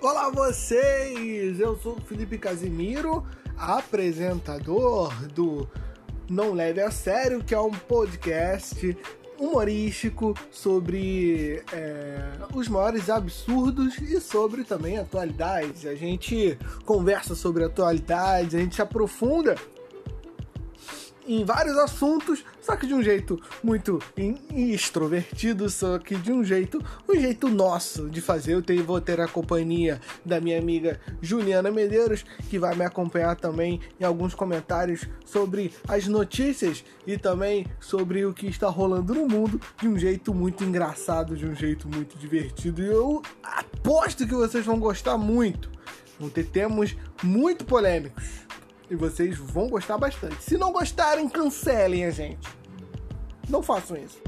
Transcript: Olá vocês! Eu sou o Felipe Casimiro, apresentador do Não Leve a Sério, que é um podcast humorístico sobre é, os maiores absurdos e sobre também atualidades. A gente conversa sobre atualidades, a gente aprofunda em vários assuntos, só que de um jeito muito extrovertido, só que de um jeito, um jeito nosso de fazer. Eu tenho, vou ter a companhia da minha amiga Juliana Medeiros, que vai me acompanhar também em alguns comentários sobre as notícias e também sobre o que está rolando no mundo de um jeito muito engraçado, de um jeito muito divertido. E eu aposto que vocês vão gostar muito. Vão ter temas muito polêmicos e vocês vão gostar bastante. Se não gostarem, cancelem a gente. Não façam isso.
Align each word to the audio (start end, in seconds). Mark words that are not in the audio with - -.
Olá 0.00 0.30
vocês! 0.30 1.58
Eu 1.58 1.76
sou 1.78 1.96
o 1.96 2.00
Felipe 2.00 2.36
Casimiro, 2.36 3.26
apresentador 3.56 5.10
do 5.28 5.66
Não 6.28 6.52
Leve 6.52 6.82
a 6.82 6.90
Sério, 6.90 7.42
que 7.42 7.54
é 7.54 7.60
um 7.60 7.70
podcast 7.70 8.96
humorístico 9.38 10.34
sobre 10.50 11.62
é, 11.72 12.30
os 12.54 12.68
maiores 12.68 13.08
absurdos 13.08 13.96
e 13.98 14.20
sobre 14.20 14.64
também 14.64 14.98
atualidades. 14.98 15.86
A 15.86 15.94
gente 15.94 16.58
conversa 16.84 17.34
sobre 17.34 17.64
atualidades, 17.64 18.54
a 18.54 18.58
gente 18.58 18.80
aprofunda 18.82 19.56
em 21.26 21.44
vários 21.44 21.76
assuntos, 21.76 22.44
só 22.60 22.76
que 22.76 22.86
de 22.86 22.94
um 22.94 23.02
jeito 23.02 23.40
muito 23.62 24.00
extrovertido, 24.54 25.68
só 25.68 25.98
que 25.98 26.14
de 26.14 26.32
um 26.32 26.44
jeito, 26.44 26.82
um 27.08 27.14
jeito 27.18 27.48
nosso 27.48 28.08
de 28.08 28.20
fazer. 28.20 28.54
Eu 28.54 28.62
tenho, 28.62 28.84
vou 28.84 29.00
ter 29.00 29.20
a 29.20 29.28
companhia 29.28 30.00
da 30.24 30.40
minha 30.40 30.58
amiga 30.58 31.00
Juliana 31.20 31.70
Medeiros, 31.70 32.24
que 32.48 32.58
vai 32.58 32.74
me 32.74 32.84
acompanhar 32.84 33.36
também 33.36 33.80
em 34.00 34.04
alguns 34.04 34.34
comentários 34.34 35.06
sobre 35.24 35.72
as 35.88 36.06
notícias 36.06 36.84
e 37.06 37.18
também 37.18 37.66
sobre 37.80 38.24
o 38.24 38.32
que 38.32 38.46
está 38.46 38.68
rolando 38.68 39.14
no 39.14 39.28
mundo 39.28 39.60
de 39.80 39.88
um 39.88 39.98
jeito 39.98 40.32
muito 40.32 40.64
engraçado, 40.64 41.36
de 41.36 41.46
um 41.46 41.54
jeito 41.54 41.88
muito 41.88 42.16
divertido. 42.18 42.82
E 42.82 42.86
eu 42.86 43.22
aposto 43.42 44.26
que 44.26 44.34
vocês 44.34 44.64
vão 44.64 44.78
gostar 44.78 45.18
muito. 45.18 45.70
Vão 46.18 46.30
ter 46.30 46.44
temas 46.44 46.96
muito 47.22 47.64
polêmicos 47.64 48.35
e 48.90 48.94
vocês 48.94 49.36
vão 49.36 49.68
gostar 49.68 49.98
bastante. 49.98 50.42
Se 50.42 50.56
não 50.56 50.72
gostarem, 50.72 51.28
cancelem 51.28 52.04
a 52.04 52.10
gente. 52.10 52.48
Não 53.48 53.62
façam 53.62 53.96
isso. 53.96 54.20